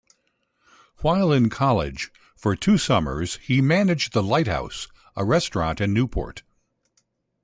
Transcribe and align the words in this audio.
While 1.03 1.31
in 1.31 1.49
college, 1.51 2.09
for 2.35 2.55
two 2.55 2.79
summers 2.79 3.35
he 3.35 3.61
managed 3.61 4.13
The 4.13 4.23
Lighthouse, 4.23 4.87
a 5.15 5.23
restaurant 5.23 5.79
in 5.79 5.93
Newport. 5.93 6.41